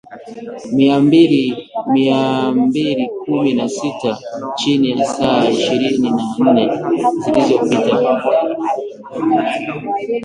mia 0.75 0.99
mbili 0.99 1.51
kumi 3.25 3.53
na 3.53 3.69
sita 3.69 4.17
chini 4.55 4.91
ya 4.99 5.05
saa 5.05 5.49
ishirini 5.49 6.11
na 6.39 6.51
nne 6.51 6.69
zilizopita 7.23 8.21